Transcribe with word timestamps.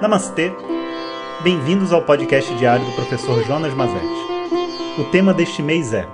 Namastê! 0.00 0.52
Bem-vindos 1.42 1.92
ao 1.92 2.02
podcast 2.02 2.52
diário 2.56 2.84
do 2.84 2.92
professor 2.92 3.42
Jonas 3.44 3.72
Mazetti. 3.74 4.04
O 4.98 5.04
tema 5.04 5.32
deste 5.32 5.62
mês 5.62 5.94
é 5.94 6.06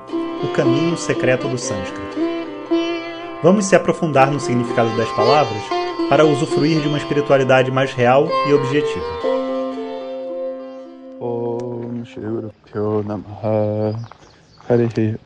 O 0.44 0.52
Caminho 0.52 0.96
Secreto 0.96 1.48
do 1.48 1.56
Sânscrito. 1.56 2.16
Vamos 3.42 3.64
se 3.64 3.74
aprofundar 3.74 4.30
no 4.30 4.38
significado 4.38 4.94
das 4.96 5.10
palavras 5.12 5.62
para 6.10 6.26
usufruir 6.26 6.80
de 6.82 6.88
uma 6.88 6.98
espiritualidade 6.98 7.70
mais 7.70 7.92
real 7.92 8.28
e 8.46 8.52
objetiva. 8.52 9.06
Om 11.18 12.04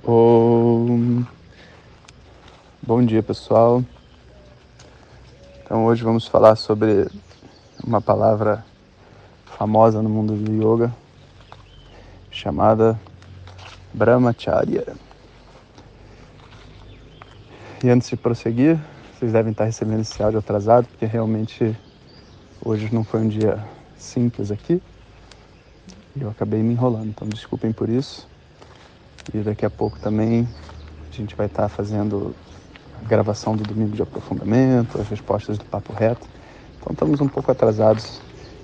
Om 0.06 1.24
Bom 2.82 3.04
dia 3.04 3.22
pessoal. 3.22 3.82
Então 5.64 5.86
hoje 5.86 6.04
vamos 6.04 6.28
falar 6.28 6.54
sobre 6.56 7.08
uma 7.86 8.00
palavra 8.00 8.64
famosa 9.58 10.00
no 10.00 10.08
mundo 10.08 10.34
do 10.34 10.52
yoga 10.52 10.92
chamada 12.30 12.98
Brahmacharya. 13.92 14.96
E 17.82 17.90
antes 17.90 18.08
de 18.08 18.16
prosseguir, 18.16 18.78
vocês 19.12 19.32
devem 19.32 19.52
estar 19.52 19.64
recebendo 19.64 20.00
esse 20.00 20.22
áudio 20.22 20.38
atrasado, 20.38 20.86
porque 20.86 21.04
realmente 21.04 21.76
hoje 22.64 22.92
não 22.92 23.04
foi 23.04 23.20
um 23.20 23.28
dia 23.28 23.62
simples 23.98 24.50
aqui. 24.50 24.82
E 26.16 26.22
eu 26.22 26.30
acabei 26.30 26.62
me 26.62 26.72
enrolando, 26.72 27.08
então 27.08 27.28
desculpem 27.28 27.70
por 27.70 27.88
isso. 27.88 28.26
E 29.32 29.38
daqui 29.38 29.66
a 29.66 29.70
pouco 29.70 29.98
também 30.00 30.48
a 31.10 31.14
gente 31.14 31.34
vai 31.34 31.46
estar 31.46 31.68
fazendo 31.68 32.34
a 33.04 33.06
gravação 33.06 33.54
do 33.54 33.62
domingo 33.62 33.94
de 33.94 34.02
aprofundamento, 34.02 34.98
as 35.00 35.08
respostas 35.08 35.58
do 35.58 35.64
papo 35.66 35.92
reto. 35.92 36.26
Então 36.84 36.92
estamos 36.92 37.20
um 37.22 37.28
pouco 37.28 37.50
atrasados 37.50 38.20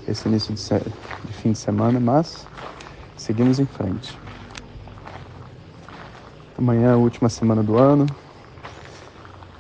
esse 0.07 0.29
início 0.29 0.55
de, 0.55 0.63
de 0.63 1.33
fim 1.33 1.53
de 1.53 1.59
semana, 1.59 1.99
mas 1.99 2.47
seguimos 3.17 3.59
em 3.59 3.65
frente. 3.65 4.19
Amanhã 6.59 6.91
é 6.91 6.93
a 6.93 6.97
última 6.99 7.31
semana 7.31 7.63
do 7.63 7.79
ano. 7.79 8.07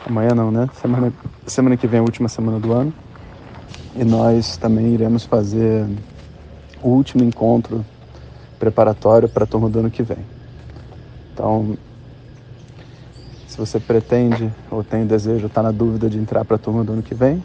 Amanhã 0.06 0.34
não, 0.34 0.50
né? 0.50 0.68
Semana, 0.74 1.10
semana 1.46 1.74
que 1.74 1.86
vem 1.86 1.96
é 1.96 2.00
a 2.00 2.04
última 2.04 2.28
semana 2.28 2.60
do 2.60 2.72
ano. 2.72 2.92
E 3.96 4.04
nós 4.04 4.58
também 4.58 4.92
iremos 4.92 5.24
fazer 5.24 5.86
o 6.82 6.88
último 6.88 7.24
encontro 7.24 7.84
preparatório 8.58 9.26
para 9.26 9.44
a 9.44 9.46
turma 9.46 9.70
do 9.70 9.78
ano 9.78 9.90
que 9.90 10.02
vem. 10.02 10.18
Então, 11.32 11.78
se 13.48 13.56
você 13.56 13.80
pretende 13.80 14.52
ou 14.70 14.84
tem 14.84 15.06
desejo, 15.06 15.46
está 15.46 15.62
na 15.62 15.72
dúvida 15.72 16.10
de 16.10 16.18
entrar 16.18 16.44
para 16.44 16.56
a 16.56 16.58
turma 16.58 16.84
do 16.84 16.92
ano 16.92 17.02
que 17.02 17.14
vem, 17.14 17.42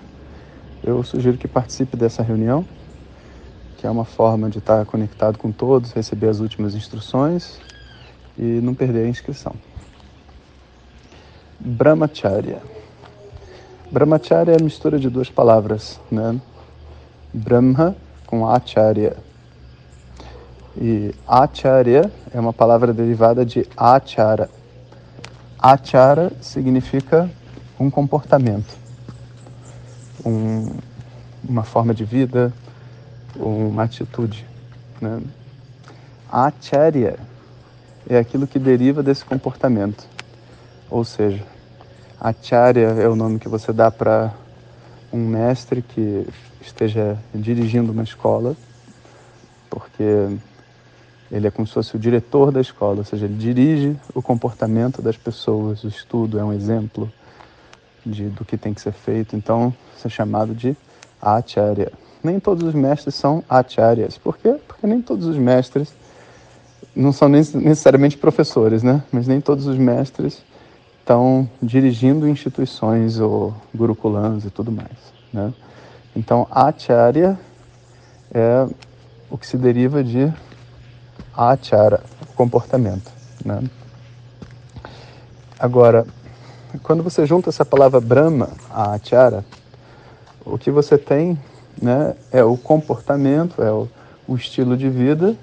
eu 0.83 1.03
sugiro 1.03 1.37
que 1.37 1.47
participe 1.47 1.97
dessa 1.97 2.21
reunião, 2.21 2.65
que 3.77 3.87
é 3.87 3.89
uma 3.89 4.05
forma 4.05 4.49
de 4.49 4.59
estar 4.59 4.85
conectado 4.85 5.37
com 5.37 5.51
todos, 5.51 5.91
receber 5.91 6.27
as 6.27 6.39
últimas 6.39 6.75
instruções 6.75 7.59
e 8.37 8.43
não 8.43 8.73
perder 8.73 9.05
a 9.05 9.09
inscrição. 9.09 9.53
Brahmacharya. 11.59 12.61
Brahmacharya 13.91 14.53
é 14.53 14.57
a 14.59 14.63
mistura 14.63 14.99
de 14.99 15.09
duas 15.09 15.29
palavras, 15.29 15.99
né? 16.11 16.39
Brahma 17.33 17.95
com 18.25 18.47
Acharya. 18.47 19.15
E 20.77 21.13
Acharya 21.27 22.11
é 22.33 22.39
uma 22.39 22.53
palavra 22.53 22.93
derivada 22.93 23.45
de 23.45 23.65
Achara. 23.77 24.49
Achara 25.57 26.31
significa 26.41 27.29
um 27.79 27.89
comportamento 27.89 28.84
um, 30.25 30.75
uma 31.47 31.63
forma 31.63 31.93
de 31.93 32.03
vida, 32.03 32.51
uma 33.35 33.83
atitude. 33.83 34.45
Né? 34.99 35.21
A 36.31 36.47
acharya 36.47 37.17
é 38.09 38.17
aquilo 38.17 38.47
que 38.47 38.57
deriva 38.57 39.03
desse 39.03 39.23
comportamento. 39.23 40.05
Ou 40.89 41.03
seja, 41.03 41.43
acharya 42.19 42.87
é 42.87 43.07
o 43.07 43.15
nome 43.15 43.39
que 43.39 43.47
você 43.47 43.71
dá 43.71 43.91
para 43.91 44.33
um 45.13 45.27
mestre 45.27 45.81
que 45.81 46.27
esteja 46.61 47.17
dirigindo 47.33 47.91
uma 47.91 48.03
escola, 48.03 48.55
porque 49.69 50.37
ele 51.31 51.47
é 51.47 51.51
como 51.51 51.67
se 51.67 51.73
fosse 51.73 51.95
o 51.95 51.99
diretor 51.99 52.51
da 52.51 52.61
escola, 52.61 52.97
ou 52.99 53.03
seja, 53.03 53.25
ele 53.25 53.35
dirige 53.35 53.95
o 54.13 54.21
comportamento 54.21 55.01
das 55.01 55.17
pessoas, 55.17 55.83
o 55.83 55.87
estudo 55.87 56.39
é 56.39 56.43
um 56.43 56.53
exemplo 56.53 57.11
de, 58.05 58.29
do 58.29 58.45
que 58.45 58.57
tem 58.57 58.73
que 58.73 58.81
ser 58.81 58.91
feito. 58.91 59.35
Então, 59.35 59.73
isso 59.97 60.07
é 60.07 60.09
chamado 60.09 60.53
de 60.53 60.75
acharya. 61.21 61.91
Nem 62.23 62.39
todos 62.39 62.63
os 62.63 62.73
mestres 62.73 63.15
são 63.15 63.43
acharyas. 63.49 64.17
Por 64.17 64.37
quê? 64.37 64.55
Porque 64.67 64.85
nem 64.87 65.01
todos 65.01 65.25
os 65.27 65.37
mestres 65.37 65.93
não 66.95 67.11
são 67.11 67.27
necessariamente 67.27 68.17
professores, 68.17 68.81
né? 68.81 69.03
Mas 69.11 69.27
nem 69.27 69.41
todos 69.41 69.67
os 69.67 69.77
mestres 69.77 70.41
estão 70.99 71.47
dirigindo 71.61 72.27
instituições 72.27 73.19
ou 73.19 73.53
gurukulans 73.73 74.45
e 74.45 74.49
tudo 74.49 74.71
mais, 74.71 75.13
né? 75.31 75.53
Então, 76.15 76.47
acharya 76.49 77.37
é 78.33 78.67
o 79.29 79.37
que 79.37 79.45
se 79.45 79.57
deriva 79.57 80.03
de 80.03 80.33
achara, 81.35 82.01
comportamento, 82.35 83.11
né? 83.43 83.61
Agora, 85.59 86.05
quando 86.83 87.03
você 87.03 87.25
junta 87.25 87.49
essa 87.49 87.65
palavra 87.65 87.99
Brahma 87.99 88.49
a 88.69 88.93
Achara, 88.93 89.45
o 90.45 90.57
que 90.57 90.71
você 90.71 90.97
tem 90.97 91.37
né, 91.81 92.15
é 92.31 92.43
o 92.43 92.57
comportamento, 92.57 93.61
é 93.61 93.71
o, 93.71 93.87
o 94.27 94.35
estilo 94.35 94.77
de 94.77 94.89
vida 94.89 95.35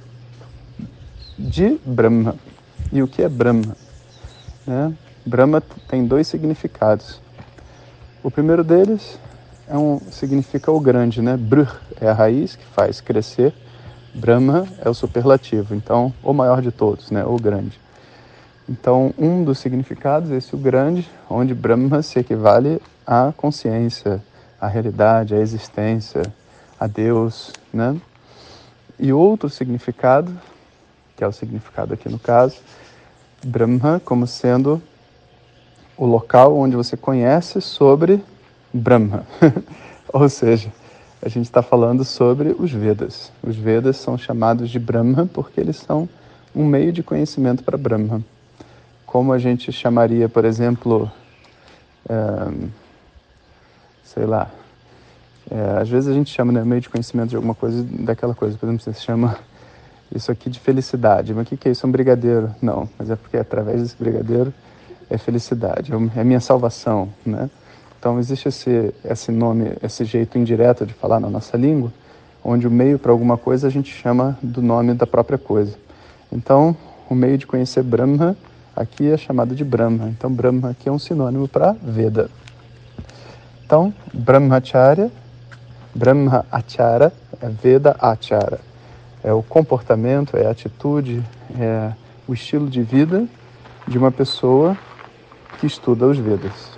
de 1.38 1.78
Brahma. 1.84 2.36
E 2.92 3.02
o 3.02 3.08
que 3.08 3.22
é 3.22 3.28
Brahma? 3.28 3.76
Né? 4.66 4.94
Brahma 5.24 5.62
tem 5.88 6.06
dois 6.06 6.26
significados. 6.26 7.20
O 8.22 8.30
primeiro 8.30 8.62
deles 8.62 9.18
é 9.68 9.76
um, 9.76 10.00
significa 10.10 10.70
o 10.70 10.78
grande, 10.78 11.20
né? 11.22 11.36
Brh 11.36 11.68
é 12.00 12.08
a 12.08 12.12
raiz 12.12 12.56
que 12.56 12.64
faz 12.66 13.00
crescer, 13.00 13.54
Brahma 14.14 14.66
é 14.78 14.88
o 14.88 14.94
superlativo, 14.94 15.74
então 15.74 16.12
o 16.22 16.32
maior 16.32 16.60
de 16.60 16.70
todos, 16.70 17.10
né? 17.10 17.24
O 17.24 17.36
grande. 17.36 17.80
Então, 18.72 19.12
um 19.18 19.44
dos 19.44 19.58
significados 19.58 20.30
esse 20.30 20.54
o 20.54 20.58
grande, 20.58 21.06
onde 21.28 21.52
Brahma 21.52 22.00
se 22.00 22.18
equivale 22.18 22.80
à 23.06 23.30
consciência, 23.36 24.22
à 24.58 24.66
realidade, 24.66 25.34
à 25.34 25.38
existência, 25.38 26.22
a 26.80 26.86
Deus, 26.86 27.52
né? 27.70 27.94
E 28.98 29.12
outro 29.12 29.50
significado, 29.50 30.34
que 31.14 31.22
é 31.22 31.26
o 31.26 31.32
significado 31.32 31.92
aqui 31.92 32.08
no 32.08 32.18
caso, 32.18 32.62
Brahma 33.44 34.00
como 34.02 34.26
sendo 34.26 34.80
o 35.94 36.06
local 36.06 36.56
onde 36.56 36.74
você 36.74 36.96
conhece 36.96 37.60
sobre 37.60 38.24
Brahma. 38.72 39.26
Ou 40.10 40.30
seja, 40.30 40.72
a 41.20 41.28
gente 41.28 41.44
está 41.44 41.60
falando 41.60 42.06
sobre 42.06 42.56
os 42.58 42.72
Vedas. 42.72 43.30
Os 43.42 43.54
Vedas 43.54 43.98
são 43.98 44.16
chamados 44.16 44.70
de 44.70 44.78
Brahma 44.78 45.28
porque 45.30 45.60
eles 45.60 45.76
são 45.76 46.08
um 46.56 46.64
meio 46.64 46.90
de 46.90 47.02
conhecimento 47.02 47.62
para 47.62 47.76
Brahma 47.76 48.22
como 49.12 49.30
a 49.34 49.38
gente 49.38 49.70
chamaria, 49.70 50.26
por 50.26 50.42
exemplo, 50.42 51.12
sei 54.02 54.24
lá, 54.24 54.50
é, 55.50 55.80
às 55.82 55.88
vezes 55.90 56.08
a 56.08 56.14
gente 56.14 56.32
chama, 56.32 56.50
né, 56.50 56.64
meio 56.64 56.80
de 56.80 56.88
conhecimento 56.88 57.28
de 57.28 57.36
alguma 57.36 57.54
coisa, 57.54 57.86
daquela 57.90 58.34
coisa, 58.34 58.56
por 58.56 58.64
exemplo, 58.64 58.82
você 58.82 58.94
chama 58.94 59.36
isso 60.14 60.32
aqui 60.32 60.48
de 60.48 60.58
felicidade, 60.58 61.34
mas 61.34 61.46
o 61.46 61.48
que, 61.50 61.58
que 61.58 61.68
é 61.68 61.72
isso? 61.72 61.84
É 61.84 61.88
um 61.90 61.92
brigadeiro? 61.92 62.54
Não, 62.62 62.88
mas 62.98 63.10
é 63.10 63.16
porque 63.16 63.36
através 63.36 63.82
desse 63.82 63.96
brigadeiro 63.98 64.52
é 65.10 65.18
felicidade, 65.18 65.92
é, 65.92 66.18
é 66.18 66.22
a 66.22 66.24
minha 66.24 66.40
salvação, 66.40 67.10
né? 67.24 67.50
Então 67.98 68.18
existe 68.18 68.48
esse, 68.48 68.94
esse 69.04 69.30
nome, 69.30 69.74
esse 69.82 70.06
jeito 70.06 70.38
indireto 70.38 70.86
de 70.86 70.94
falar 70.94 71.20
na 71.20 71.28
nossa 71.28 71.54
língua, 71.58 71.92
onde 72.42 72.66
o 72.66 72.70
meio 72.70 72.98
para 72.98 73.12
alguma 73.12 73.36
coisa 73.36 73.66
a 73.66 73.70
gente 73.70 73.94
chama 73.94 74.38
do 74.42 74.62
nome 74.62 74.94
da 74.94 75.06
própria 75.06 75.36
coisa. 75.36 75.76
Então, 76.32 76.74
o 77.10 77.14
meio 77.14 77.36
de 77.36 77.46
conhecer 77.46 77.82
Brahma 77.82 78.34
aqui 78.76 79.10
é 79.10 79.16
chamado 79.16 79.54
de 79.54 79.64
Brahma. 79.64 80.08
Então, 80.08 80.32
Brahma 80.32 80.70
aqui 80.70 80.88
é 80.88 80.92
um 80.92 80.98
sinônimo 80.98 81.46
para 81.46 81.72
Veda. 81.82 82.30
Então, 83.64 83.92
Brahmacharya, 84.12 85.10
Brahma 85.94 86.44
Achara, 86.50 87.12
é 87.40 87.48
Veda 87.48 87.96
Achara. 87.98 88.60
É 89.22 89.32
o 89.32 89.42
comportamento, 89.42 90.36
é 90.36 90.46
a 90.46 90.50
atitude, 90.50 91.22
é 91.58 91.92
o 92.26 92.34
estilo 92.34 92.68
de 92.68 92.82
vida 92.82 93.26
de 93.86 93.98
uma 93.98 94.10
pessoa 94.10 94.76
que 95.58 95.66
estuda 95.66 96.06
os 96.06 96.18
Vedas. 96.18 96.72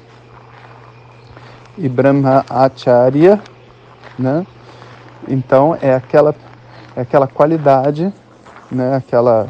E 1.76 1.88
Brahma 1.88 2.44
Acharya, 2.48 3.40
né? 4.18 4.46
Então, 5.26 5.76
é 5.80 5.94
aquela, 5.94 6.34
é 6.94 7.00
aquela 7.00 7.26
qualidade, 7.26 8.12
né? 8.70 8.96
aquela 8.96 9.48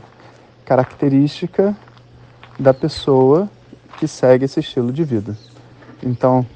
característica 0.64 1.76
da 2.58 2.72
pessoa 2.72 3.48
que 3.98 4.06
segue 4.06 4.44
esse 4.44 4.60
estilo 4.60 4.92
de 4.92 5.04
vida. 5.04 5.36
Então, 6.02 6.46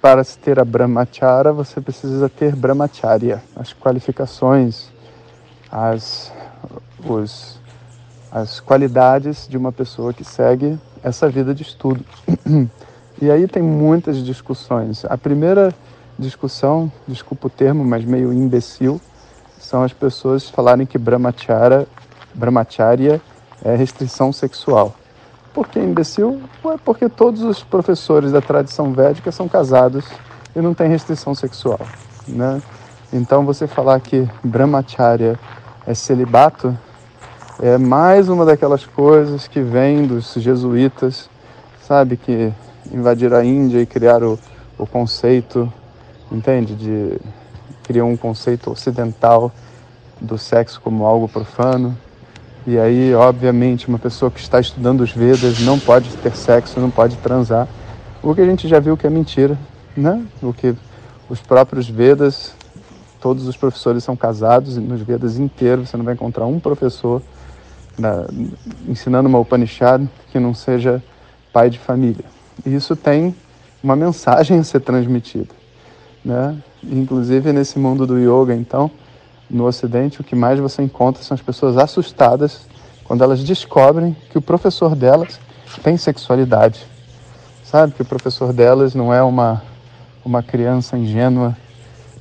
para 0.00 0.24
se 0.24 0.38
ter 0.38 0.58
a 0.58 0.64
brahmachara, 0.64 1.52
você 1.52 1.80
precisa 1.80 2.28
ter 2.28 2.56
brahmacharya, 2.56 3.42
as 3.54 3.72
qualificações, 3.72 4.88
as, 5.70 6.32
os, 7.04 7.58
as 8.32 8.60
qualidades 8.60 9.46
de 9.48 9.56
uma 9.56 9.72
pessoa 9.72 10.12
que 10.12 10.24
segue 10.24 10.78
essa 11.02 11.28
vida 11.28 11.54
de 11.54 11.62
estudo. 11.62 12.04
E 13.22 13.30
aí 13.30 13.46
tem 13.46 13.62
muitas 13.62 14.16
discussões. 14.24 15.04
A 15.04 15.18
primeira 15.18 15.74
discussão, 16.18 16.90
desculpa 17.06 17.48
o 17.48 17.50
termo, 17.50 17.84
mas 17.84 18.02
meio 18.02 18.32
imbecil, 18.32 18.98
são 19.58 19.82
as 19.82 19.92
pessoas 19.92 20.48
falarem 20.48 20.86
que 20.86 20.96
brahmacharya, 20.96 21.86
brahmacharya 22.34 23.20
é 23.64 23.74
restrição 23.74 24.32
sexual. 24.32 24.94
Por 25.52 25.68
que 25.68 25.78
imbecil? 25.78 26.40
Porque 26.84 27.08
todos 27.08 27.42
os 27.42 27.62
professores 27.62 28.32
da 28.32 28.40
tradição 28.40 28.92
védica 28.92 29.32
são 29.32 29.48
casados 29.48 30.04
e 30.54 30.60
não 30.60 30.74
tem 30.74 30.88
restrição 30.88 31.34
sexual, 31.34 31.80
né? 32.28 32.62
Então 33.12 33.44
você 33.44 33.66
falar 33.66 34.00
que 34.00 34.28
brahmacharya 34.44 35.38
é 35.86 35.94
celibato 35.94 36.76
é 37.62 37.76
mais 37.76 38.30
uma 38.30 38.46
daquelas 38.46 38.86
coisas 38.86 39.46
que 39.46 39.60
vem 39.60 40.06
dos 40.06 40.32
jesuítas, 40.32 41.28
sabe, 41.82 42.16
que 42.16 42.50
invadiram 42.90 43.36
a 43.36 43.44
Índia 43.44 43.82
e 43.82 43.86
criaram 43.86 44.38
o, 44.78 44.84
o 44.84 44.86
conceito, 44.86 45.70
entende, 46.32 46.74
de 46.74 47.20
criar 47.82 48.04
um 48.04 48.16
conceito 48.16 48.70
ocidental 48.70 49.52
do 50.18 50.38
sexo 50.38 50.80
como 50.80 51.04
algo 51.04 51.28
profano. 51.28 51.94
E 52.66 52.78
aí, 52.78 53.14
obviamente, 53.14 53.88
uma 53.88 53.98
pessoa 53.98 54.30
que 54.30 54.38
está 54.38 54.60
estudando 54.60 55.00
os 55.00 55.12
Vedas 55.12 55.60
não 55.60 55.78
pode 55.78 56.10
ter 56.18 56.36
sexo, 56.36 56.78
não 56.78 56.90
pode 56.90 57.16
transar. 57.16 57.66
O 58.22 58.34
que 58.34 58.40
a 58.42 58.44
gente 58.44 58.68
já 58.68 58.78
viu 58.78 58.96
que 58.96 59.06
é 59.06 59.10
mentira, 59.10 59.58
né? 59.96 60.22
O 60.42 60.52
que 60.52 60.74
os 61.28 61.40
próprios 61.40 61.88
Vedas, 61.88 62.54
todos 63.20 63.46
os 63.46 63.56
professores 63.56 64.04
são 64.04 64.14
casados, 64.14 64.76
nos 64.76 65.00
Vedas 65.00 65.38
inteiros 65.38 65.88
você 65.88 65.96
não 65.96 66.04
vai 66.04 66.12
encontrar 66.12 66.44
um 66.44 66.60
professor 66.60 67.22
na, 67.98 68.26
ensinando 68.86 69.28
uma 69.28 69.38
Upanishad 69.38 70.06
que 70.30 70.38
não 70.38 70.52
seja 70.52 71.02
pai 71.52 71.70
de 71.70 71.78
família. 71.78 72.24
E 72.66 72.74
isso 72.74 72.94
tem 72.94 73.34
uma 73.82 73.96
mensagem 73.96 74.58
a 74.58 74.64
ser 74.64 74.80
transmitida, 74.80 75.54
né? 76.22 76.56
Inclusive 76.84 77.52
nesse 77.54 77.78
mundo 77.78 78.06
do 78.06 78.18
yoga, 78.18 78.54
então, 78.54 78.90
no 79.50 79.66
Ocidente, 79.66 80.20
o 80.20 80.24
que 80.24 80.36
mais 80.36 80.60
você 80.60 80.82
encontra 80.82 81.22
são 81.22 81.34
as 81.34 81.42
pessoas 81.42 81.76
assustadas 81.76 82.62
quando 83.04 83.24
elas 83.24 83.42
descobrem 83.42 84.16
que 84.30 84.38
o 84.38 84.42
professor 84.42 84.94
delas 84.94 85.40
tem 85.82 85.96
sexualidade. 85.96 86.86
Sabe? 87.64 87.92
Que 87.92 88.02
o 88.02 88.04
professor 88.04 88.52
delas 88.52 88.94
não 88.94 89.12
é 89.12 89.22
uma, 89.22 89.62
uma 90.24 90.42
criança 90.42 90.96
ingênua, 90.96 91.56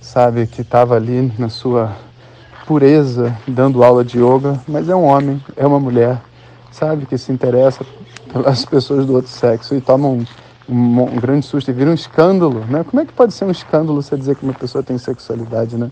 sabe? 0.02 0.48
Que 0.48 0.62
estava 0.62 0.96
ali 0.96 1.32
na 1.38 1.50
sua 1.50 1.96
pureza 2.66 3.36
dando 3.48 3.84
aula 3.84 4.04
de 4.04 4.18
yoga, 4.20 4.60
mas 4.68 4.90
é 4.90 4.96
um 4.96 5.06
homem, 5.06 5.44
é 5.56 5.66
uma 5.66 5.80
mulher, 5.80 6.20
sabe? 6.72 7.06
Que 7.06 7.18
se 7.18 7.32
interessa 7.32 7.86
pelas 8.32 8.66
pessoas 8.66 9.06
do 9.06 9.14
outro 9.14 9.32
sexo 9.32 9.76
e 9.76 9.82
toma 9.82 10.08
um, 10.08 10.26
um, 10.68 11.02
um 11.02 11.16
grande 11.20 11.46
susto 11.46 11.70
e 11.70 11.74
vira 11.74 11.90
um 11.90 11.96
escândalo, 11.96 12.64
né? 12.68 12.84
Como 12.84 13.02
é 13.02 13.06
que 13.06 13.14
pode 13.14 13.34
ser 13.34 13.46
um 13.46 13.52
escândalo 13.52 14.02
você 14.02 14.16
dizer 14.16 14.36
que 14.36 14.44
uma 14.44 14.54
pessoa 14.54 14.84
tem 14.84 14.98
sexualidade, 14.98 15.78
né? 15.78 15.92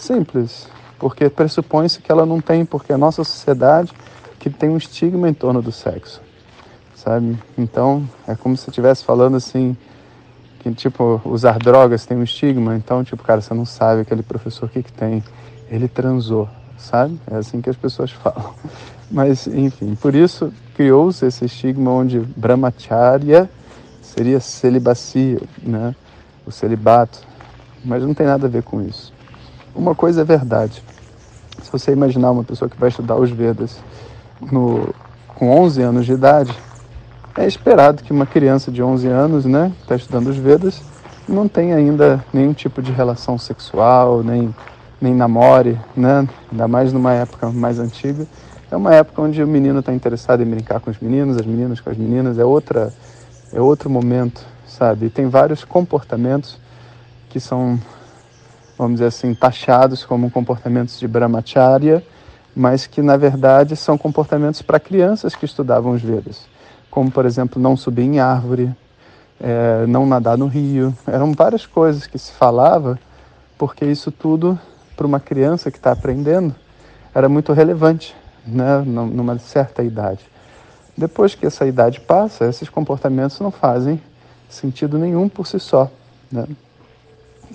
Simples, 0.00 0.66
porque 0.98 1.28
pressupõe-se 1.28 2.00
que 2.00 2.10
ela 2.10 2.24
não 2.24 2.40
tem, 2.40 2.64
porque 2.64 2.90
a 2.90 2.96
nossa 2.96 3.22
sociedade 3.22 3.92
que 4.38 4.48
tem 4.48 4.70
um 4.70 4.78
estigma 4.78 5.28
em 5.28 5.34
torno 5.34 5.60
do 5.60 5.70
sexo, 5.70 6.22
sabe? 6.96 7.38
Então, 7.56 8.08
é 8.26 8.34
como 8.34 8.56
se 8.56 8.70
estivesse 8.70 9.04
falando 9.04 9.36
assim, 9.36 9.76
que 10.60 10.72
tipo, 10.72 11.20
usar 11.26 11.58
drogas 11.58 12.06
tem 12.06 12.16
um 12.16 12.22
estigma, 12.22 12.74
então, 12.74 13.04
tipo, 13.04 13.22
cara, 13.22 13.42
você 13.42 13.52
não 13.52 13.66
sabe 13.66 14.00
aquele 14.00 14.22
professor 14.22 14.70
que 14.70 14.82
que 14.82 14.90
tem, 14.90 15.22
ele 15.70 15.86
transou, 15.86 16.48
sabe? 16.78 17.20
É 17.30 17.36
assim 17.36 17.60
que 17.60 17.68
as 17.68 17.76
pessoas 17.76 18.10
falam. 18.24 18.54
Mas, 19.10 19.46
enfim, 19.46 19.94
por 19.96 20.14
isso 20.14 20.50
criou-se 20.74 21.26
esse 21.26 21.44
estigma 21.44 21.90
onde 21.90 22.20
brahmacharya 22.20 23.50
seria 24.00 24.40
celibacia, 24.40 25.42
né? 25.62 25.94
O 26.46 26.50
celibato, 26.50 27.18
mas 27.84 28.02
não 28.02 28.14
tem 28.14 28.26
nada 28.26 28.46
a 28.46 28.50
ver 28.50 28.62
com 28.62 28.80
isso. 28.80 29.19
Uma 29.80 29.94
coisa 29.94 30.20
é 30.20 30.24
verdade. 30.24 30.84
Se 31.62 31.72
você 31.72 31.90
imaginar 31.90 32.32
uma 32.32 32.44
pessoa 32.44 32.68
que 32.68 32.78
vai 32.78 32.90
estudar 32.90 33.16
os 33.16 33.30
Vedas 33.30 33.78
no, 34.38 34.94
com 35.26 35.58
11 35.58 35.80
anos 35.80 36.04
de 36.04 36.12
idade, 36.12 36.54
é 37.34 37.46
esperado 37.46 38.02
que 38.02 38.12
uma 38.12 38.26
criança 38.26 38.70
de 38.70 38.82
11 38.82 39.08
anos, 39.08 39.46
né, 39.46 39.72
está 39.80 39.96
estudando 39.96 40.26
os 40.26 40.36
Vedas, 40.36 40.82
não 41.26 41.48
tenha 41.48 41.76
ainda 41.76 42.22
nenhum 42.30 42.52
tipo 42.52 42.82
de 42.82 42.92
relação 42.92 43.38
sexual, 43.38 44.22
nem, 44.22 44.54
nem 45.00 45.14
namore, 45.14 45.80
né? 45.96 46.28
ainda 46.52 46.68
mais 46.68 46.92
numa 46.92 47.14
época 47.14 47.48
mais 47.48 47.78
antiga. 47.78 48.26
É 48.70 48.76
uma 48.76 48.94
época 48.94 49.22
onde 49.22 49.42
o 49.42 49.46
menino 49.46 49.80
está 49.80 49.94
interessado 49.94 50.42
em 50.42 50.46
brincar 50.46 50.80
com 50.80 50.90
os 50.90 51.00
meninos, 51.00 51.38
as 51.38 51.46
meninas 51.46 51.80
com 51.80 51.88
as 51.88 51.96
meninas, 51.96 52.38
é, 52.38 52.44
outra, 52.44 52.92
é 53.50 53.58
outro 53.62 53.88
momento, 53.88 54.44
sabe? 54.68 55.06
E 55.06 55.10
tem 55.10 55.26
vários 55.26 55.64
comportamentos 55.64 56.58
que 57.30 57.40
são 57.40 57.80
vamos 58.80 58.94
dizer 58.94 59.08
assim, 59.08 59.34
taxados 59.34 60.06
como 60.06 60.30
comportamentos 60.30 60.98
de 60.98 61.06
brahmacharya, 61.06 62.02
mas 62.56 62.86
que 62.86 63.02
na 63.02 63.14
verdade 63.14 63.76
são 63.76 63.98
comportamentos 63.98 64.62
para 64.62 64.80
crianças 64.80 65.34
que 65.34 65.44
estudavam 65.44 65.92
os 65.92 66.00
Vedas, 66.00 66.46
como 66.90 67.10
por 67.10 67.26
exemplo 67.26 67.60
não 67.60 67.76
subir 67.76 68.04
em 68.04 68.20
árvore, 68.20 68.74
é, 69.38 69.84
não 69.86 70.06
nadar 70.06 70.38
no 70.38 70.46
rio, 70.46 70.96
eram 71.06 71.34
várias 71.34 71.66
coisas 71.66 72.06
que 72.06 72.18
se 72.18 72.32
falava, 72.32 72.98
porque 73.58 73.84
isso 73.84 74.10
tudo 74.10 74.58
para 74.96 75.06
uma 75.06 75.20
criança 75.20 75.70
que 75.70 75.76
está 75.76 75.92
aprendendo 75.92 76.54
era 77.14 77.28
muito 77.28 77.52
relevante, 77.52 78.16
né, 78.46 78.82
numa 78.86 79.38
certa 79.38 79.82
idade. 79.82 80.24
Depois 80.96 81.34
que 81.34 81.44
essa 81.44 81.66
idade 81.66 82.00
passa, 82.00 82.46
esses 82.46 82.70
comportamentos 82.70 83.40
não 83.40 83.50
fazem 83.50 84.00
sentido 84.48 84.96
nenhum 84.96 85.28
por 85.28 85.46
si 85.46 85.60
só. 85.60 85.90
Né? 86.32 86.46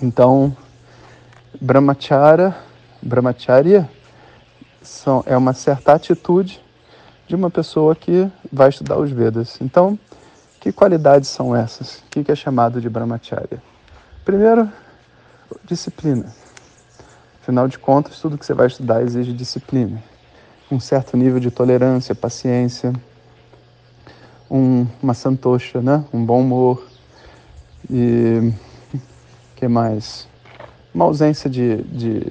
Então, 0.00 0.56
Brahmacharya, 1.60 2.54
brahmacharya 3.02 3.88
são, 4.82 5.22
é 5.26 5.36
uma 5.36 5.52
certa 5.52 5.92
atitude 5.94 6.60
de 7.26 7.34
uma 7.34 7.50
pessoa 7.50 7.94
que 7.94 8.30
vai 8.52 8.68
estudar 8.68 8.98
os 8.98 9.10
Vedas. 9.10 9.58
Então, 9.60 9.98
que 10.60 10.72
qualidades 10.72 11.28
são 11.28 11.54
essas? 11.54 11.98
O 11.98 12.02
que 12.10 12.30
é 12.30 12.34
chamado 12.34 12.80
de 12.80 12.88
brahmacharya? 12.88 13.62
Primeiro, 14.24 14.70
disciplina. 15.64 16.32
Afinal 17.40 17.68
de 17.68 17.78
contas, 17.78 18.18
tudo 18.18 18.36
que 18.36 18.44
você 18.44 18.52
vai 18.52 18.66
estudar 18.66 19.02
exige 19.02 19.32
disciplina. 19.32 20.02
Um 20.70 20.80
certo 20.80 21.16
nível 21.16 21.38
de 21.38 21.50
tolerância, 21.50 22.14
paciência, 22.14 22.92
um, 24.50 24.86
uma 25.02 25.14
santosha, 25.14 25.80
né? 25.80 26.04
um 26.12 26.24
bom 26.24 26.40
humor. 26.40 26.84
E 27.88 28.52
que 29.54 29.68
mais? 29.68 30.26
Uma 30.96 31.04
ausência 31.04 31.50
de, 31.50 31.82
de, 31.82 32.22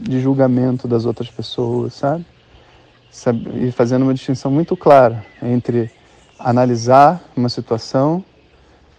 de 0.00 0.20
julgamento 0.20 0.86
das 0.86 1.06
outras 1.06 1.30
pessoas, 1.30 1.94
sabe? 1.94 2.22
E 3.54 3.72
fazendo 3.72 4.02
uma 4.02 4.12
distinção 4.12 4.50
muito 4.50 4.76
clara 4.76 5.24
entre 5.42 5.90
analisar 6.38 7.18
uma 7.34 7.48
situação 7.48 8.22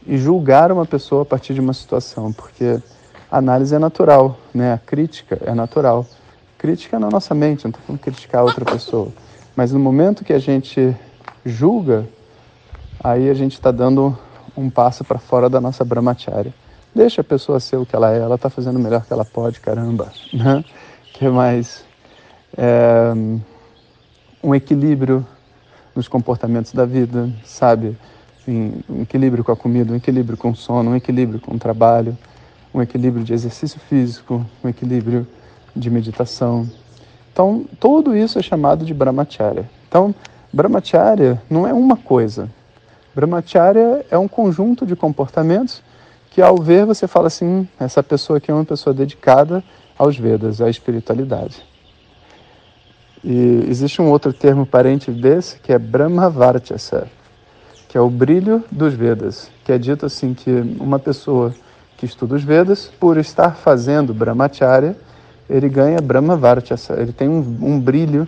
e 0.08 0.18
julgar 0.18 0.72
uma 0.72 0.88
pessoa 0.88 1.22
a 1.22 1.26
partir 1.26 1.54
de 1.54 1.60
uma 1.60 1.72
situação, 1.72 2.34
porque 2.34 2.82
a 3.30 3.38
análise 3.38 3.76
é 3.76 3.78
natural, 3.78 4.40
né? 4.52 4.74
A 4.74 4.80
crítica 4.80 5.40
é 5.46 5.54
natural. 5.54 6.04
Crítica 6.58 6.96
é 6.96 7.00
na 7.00 7.10
nossa 7.10 7.36
mente, 7.36 7.66
não 7.66 7.70
estou 7.70 7.84
falando 7.86 8.02
criticar 8.02 8.44
outra 8.44 8.66
pessoa. 8.66 9.10
Mas 9.56 9.72
no 9.72 9.80
momento 9.80 10.26
que 10.26 10.34
a 10.34 10.40
gente 10.40 10.98
julga, 11.46 12.08
aí 13.04 13.30
a 13.30 13.36
gente 13.36 13.54
está 13.54 13.70
dando 13.70 14.18
um 14.58 14.68
passo 14.68 15.04
para 15.04 15.20
fora 15.20 15.48
da 15.48 15.62
nossa 15.62 15.86
brahmacharya. 15.86 16.52
Deixa 17.00 17.22
a 17.22 17.24
pessoa 17.24 17.62
ser 17.62 17.78
o 17.78 17.86
que 17.86 17.96
ela 17.96 18.14
é, 18.14 18.20
ela 18.20 18.36
está 18.36 18.50
fazendo 18.50 18.76
o 18.76 18.80
melhor 18.80 19.06
que 19.06 19.14
ela 19.14 19.24
pode, 19.24 19.62
caramba. 19.62 20.12
Né? 20.34 20.66
que 21.14 21.30
mais? 21.30 21.86
É, 22.58 23.14
um 24.44 24.54
equilíbrio 24.54 25.26
nos 25.96 26.10
comportamentos 26.10 26.74
da 26.74 26.84
vida, 26.84 27.30
sabe? 27.46 27.98
um 28.46 29.04
equilíbrio 29.04 29.46
com 29.46 29.52
a 29.54 29.56
comida, 29.56 29.94
um 29.94 29.96
equilíbrio 29.96 30.38
com 30.38 30.50
o 30.50 30.56
sono, 30.56 30.92
um 30.92 30.96
equilíbrio 30.98 31.40
com 31.40 31.56
o 31.56 31.58
trabalho, 31.58 32.18
um 32.74 32.82
equilíbrio 32.82 33.24
de 33.24 33.34
exercício 33.34 33.80
físico, 33.80 34.46
um 34.62 34.68
equilíbrio 34.68 35.26
de 35.74 35.90
meditação. 35.90 36.70
Então, 37.32 37.64
tudo 37.80 38.14
isso 38.14 38.38
é 38.38 38.42
chamado 38.42 38.84
de 38.84 38.94
brahmacharya. 38.94 39.70
Então, 39.88 40.14
brahmacharya 40.52 41.42
não 41.50 41.66
é 41.66 41.74
uma 41.74 41.96
coisa. 41.96 42.50
Brahmacharya 43.16 44.06
é 44.12 44.18
um 44.18 44.28
conjunto 44.28 44.86
de 44.86 44.98
comportamentos 44.98 45.82
que 46.32 46.42
ao 46.42 46.58
ver 46.58 46.86
você 46.86 47.08
fala 47.08 47.28
assim, 47.28 47.68
essa 47.80 48.04
pessoa 48.04 48.38
aqui 48.38 48.52
é 48.52 48.54
uma 48.54 48.66
pessoa 48.66 48.94
dedicada 48.94 49.64
aos 49.98 50.18
Vedas, 50.18 50.62
à 50.62 50.70
espiritualidade. 50.70 51.64
E 53.24 53.66
existe 53.68 54.02
um 54.02 54.10
outro 54.10 54.32
termo 54.32 54.66
parente 54.66 55.12
desse 55.12 55.60
que 55.60 55.74
é 55.74 55.80
Brahmavartyasa. 55.80 57.08
que 57.90 57.98
é 57.98 58.02
o 58.02 58.10
brilho 58.10 58.64
dos 58.72 58.94
Vedas, 58.94 59.50
que 59.66 59.72
é 59.72 59.78
dito 59.78 60.06
assim 60.06 60.34
que 60.34 60.52
uma 60.80 61.00
pessoa 61.00 61.54
que 61.98 62.06
estuda 62.06 62.36
os 62.36 62.44
Vedas, 62.44 62.90
por 63.00 63.18
estar 63.18 63.56
fazendo 63.56 64.14
Brahmacharya, 64.14 64.96
ele 65.50 65.68
ganha 65.68 66.00
Brahmavartyasa, 66.00 67.02
ele 67.02 67.12
tem 67.12 67.28
um, 67.28 67.40
um 67.62 67.80
brilho 67.80 68.28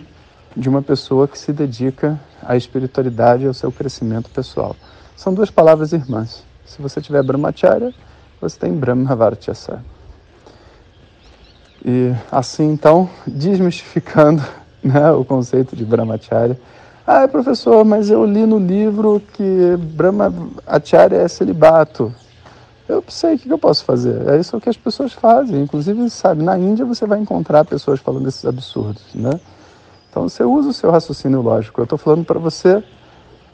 de 0.56 0.68
uma 0.68 0.82
pessoa 0.82 1.28
que 1.28 1.38
se 1.38 1.52
dedica 1.52 2.20
à 2.42 2.56
espiritualidade 2.56 3.44
e 3.44 3.46
ao 3.46 3.54
seu 3.54 3.70
crescimento 3.70 4.28
pessoal. 4.30 4.76
São 5.16 5.32
duas 5.32 5.50
palavras 5.50 5.92
irmãs. 5.92 6.44
Se 6.66 6.80
você 6.80 7.00
tiver 7.00 7.22
Brahmacharya, 7.22 7.92
você 8.40 8.58
tem 8.58 8.72
Brahmavartyasa. 8.72 9.82
E 11.84 12.12
assim, 12.30 12.70
então, 12.70 13.10
desmistificando 13.26 14.42
né, 14.82 15.10
o 15.12 15.24
conceito 15.24 15.74
de 15.74 15.84
Brahmacharya, 15.84 16.58
ah, 17.04 17.26
professor, 17.26 17.84
mas 17.84 18.10
eu 18.10 18.24
li 18.24 18.46
no 18.46 18.58
livro 18.58 19.20
que 19.32 19.76
Brahma 19.76 20.32
Acharya 20.64 21.16
é 21.16 21.26
celibato. 21.26 22.14
Eu 22.88 23.02
sei 23.08 23.34
o 23.34 23.38
que 23.38 23.52
eu 23.52 23.58
posso 23.58 23.84
fazer. 23.84 24.28
É 24.28 24.38
isso 24.38 24.60
que 24.60 24.68
as 24.68 24.76
pessoas 24.76 25.12
fazem. 25.12 25.62
Inclusive, 25.62 26.08
sabe, 26.10 26.44
na 26.44 26.56
Índia 26.56 26.84
você 26.84 27.04
vai 27.04 27.18
encontrar 27.18 27.64
pessoas 27.64 27.98
falando 27.98 28.28
esses 28.28 28.44
absurdos, 28.44 29.02
né? 29.14 29.40
Então 30.08 30.28
você 30.28 30.44
usa 30.44 30.68
o 30.68 30.72
seu 30.72 30.92
raciocínio 30.92 31.40
lógico. 31.40 31.80
Eu 31.80 31.84
estou 31.84 31.98
falando 31.98 32.24
para 32.24 32.38
você 32.38 32.84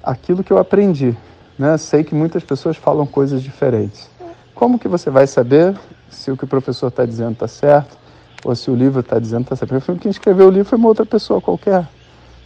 aquilo 0.02 0.44
que 0.44 0.52
eu 0.52 0.58
aprendi, 0.58 1.16
né? 1.58 1.76
Sei 1.76 2.04
que 2.04 2.14
muitas 2.14 2.44
pessoas 2.44 2.76
falam 2.76 3.06
coisas 3.06 3.42
diferentes. 3.42 4.08
Como 4.54 4.78
que 4.78 4.88
você 4.88 5.10
vai 5.10 5.26
saber 5.26 5.76
se 6.08 6.30
o 6.30 6.36
que 6.36 6.44
o 6.44 6.48
professor 6.48 6.88
está 6.88 7.04
dizendo 7.04 7.32
está 7.32 7.48
certo 7.48 7.96
ou 8.44 8.54
se 8.54 8.70
o 8.70 8.74
livro 8.74 9.00
está 9.00 9.18
dizendo 9.18 9.42
está 9.42 9.56
certo? 9.56 9.98
Quem 10.00 10.10
escreveu 10.10 10.48
o 10.48 10.50
livro 10.50 10.68
foi 10.68 10.78
uma 10.78 10.88
outra 10.88 11.04
pessoa 11.04 11.40
qualquer. 11.40 11.86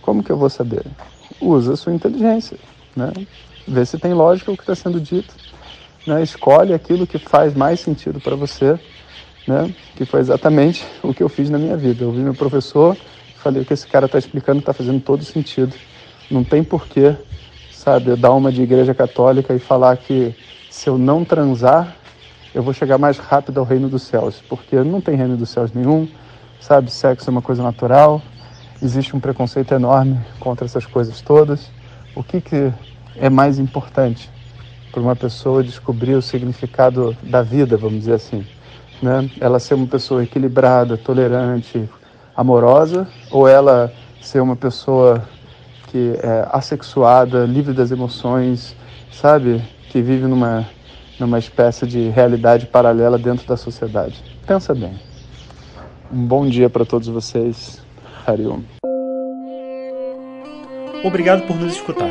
Como 0.00 0.22
que 0.22 0.30
eu 0.30 0.36
vou 0.36 0.50
saber? 0.50 0.84
Usa 1.40 1.74
a 1.74 1.76
sua 1.76 1.92
inteligência, 1.92 2.58
né? 2.96 3.12
Vê 3.66 3.84
se 3.84 3.98
tem 3.98 4.12
lógica 4.12 4.50
o 4.50 4.56
que 4.56 4.62
está 4.62 4.74
sendo 4.74 5.00
dito, 5.00 5.34
né? 6.06 6.22
Escolhe 6.22 6.74
aquilo 6.74 7.06
que 7.06 7.18
faz 7.18 7.54
mais 7.54 7.80
sentido 7.80 8.20
para 8.20 8.34
você, 8.34 8.78
né? 9.46 9.72
Que 9.94 10.04
foi 10.04 10.20
exatamente 10.20 10.84
o 11.02 11.14
que 11.14 11.22
eu 11.22 11.28
fiz 11.28 11.48
na 11.48 11.58
minha 11.58 11.76
vida. 11.76 12.04
Eu 12.04 12.12
vi 12.12 12.20
meu 12.20 12.34
professor, 12.34 12.96
falei 13.36 13.62
o 13.62 13.64
que 13.64 13.72
esse 13.72 13.86
cara 13.86 14.06
está 14.06 14.18
explicando 14.18 14.58
está 14.58 14.72
fazendo 14.72 15.00
todo 15.00 15.24
sentido. 15.24 15.74
Não 16.30 16.42
tem 16.42 16.64
porquê, 16.64 17.14
sabe, 17.82 18.14
dar 18.14 18.32
uma 18.32 18.52
de 18.52 18.62
igreja 18.62 18.94
católica 18.94 19.52
e 19.52 19.58
falar 19.58 19.96
que 19.96 20.32
se 20.70 20.88
eu 20.88 20.96
não 20.96 21.24
transar, 21.24 21.96
eu 22.54 22.62
vou 22.62 22.72
chegar 22.72 22.96
mais 22.96 23.18
rápido 23.18 23.58
ao 23.58 23.66
reino 23.66 23.88
dos 23.88 24.02
céus, 24.02 24.40
porque 24.48 24.76
não 24.84 25.00
tem 25.00 25.16
reino 25.16 25.36
dos 25.36 25.50
céus 25.50 25.72
nenhum, 25.72 26.06
sabe? 26.60 26.92
Sexo 26.92 27.28
é 27.28 27.32
uma 27.32 27.42
coisa 27.42 27.60
natural, 27.60 28.22
existe 28.80 29.16
um 29.16 29.20
preconceito 29.20 29.74
enorme 29.74 30.20
contra 30.38 30.64
essas 30.64 30.86
coisas 30.86 31.20
todas. 31.22 31.72
O 32.14 32.22
que, 32.22 32.40
que 32.40 32.72
é 33.16 33.28
mais 33.28 33.58
importante 33.58 34.30
para 34.92 35.00
uma 35.00 35.16
pessoa 35.16 35.64
descobrir 35.64 36.14
o 36.14 36.22
significado 36.22 37.16
da 37.20 37.42
vida, 37.42 37.76
vamos 37.76 37.98
dizer 37.98 38.14
assim? 38.14 38.46
Né? 39.02 39.28
Ela 39.40 39.58
ser 39.58 39.74
uma 39.74 39.88
pessoa 39.88 40.22
equilibrada, 40.22 40.96
tolerante, 40.96 41.90
amorosa, 42.36 43.08
ou 43.28 43.48
ela 43.48 43.92
ser 44.20 44.40
uma 44.40 44.54
pessoa 44.54 45.20
que 45.92 46.18
é 46.22 46.48
assexuada, 46.50 47.44
livre 47.44 47.74
das 47.74 47.90
emoções, 47.90 48.74
sabe? 49.12 49.62
Que 49.90 50.00
vive 50.00 50.26
numa, 50.26 50.66
numa 51.20 51.38
espécie 51.38 51.86
de 51.86 52.08
realidade 52.08 52.66
paralela 52.66 53.18
dentro 53.18 53.46
da 53.46 53.58
sociedade. 53.58 54.24
Pensa 54.46 54.74
bem. 54.74 54.98
Um 56.10 56.24
bom 56.24 56.46
dia 56.46 56.70
para 56.70 56.86
todos 56.86 57.08
vocês. 57.08 57.82
Hariom. 58.26 58.60
Obrigado 61.04 61.46
por 61.46 61.56
nos 61.56 61.74
escutar. 61.74 62.10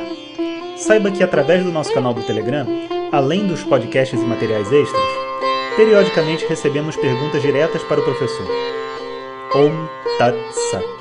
Saiba 0.78 1.10
que 1.10 1.24
através 1.24 1.64
do 1.64 1.72
nosso 1.72 1.94
canal 1.94 2.14
do 2.14 2.22
Telegram, 2.22 2.68
além 3.12 3.48
dos 3.48 3.64
podcasts 3.64 4.22
e 4.22 4.26
materiais 4.26 4.72
extras, 4.72 5.02
periodicamente 5.76 6.46
recebemos 6.48 6.96
perguntas 6.98 7.42
diretas 7.42 7.82
para 7.84 8.00
o 8.00 8.04
professor. 8.04 8.48
Om 9.56 9.88
Tat 10.18 10.36
Sat. 10.72 11.01